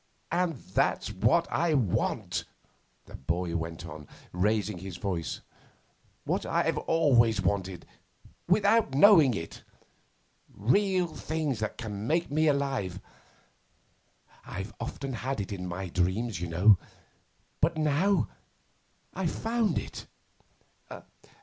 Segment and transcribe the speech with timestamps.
[0.31, 2.45] 'And that's what I want,'
[3.05, 5.41] the boy went on, raising his voice;
[6.23, 7.85] 'what I've always wanted
[8.47, 9.61] without knowing it
[10.51, 12.99] real things that can make me alive.
[14.43, 16.79] I've often had it in my dreams, you know,
[17.59, 18.27] but now
[19.13, 20.07] I've found it.